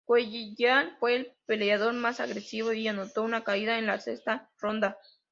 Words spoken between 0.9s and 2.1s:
fue el peleador